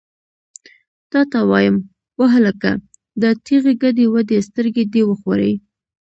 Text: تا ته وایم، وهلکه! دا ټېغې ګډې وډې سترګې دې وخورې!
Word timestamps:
تا 1.11 1.21
ته 1.31 1.39
وایم، 1.49 1.75
وهلکه! 2.19 2.71
دا 3.21 3.29
ټېغې 3.45 3.73
ګډې 3.83 4.05
وډې 4.13 4.37
سترګې 4.49 4.83
دې 4.93 5.01
وخورې! 5.09 5.53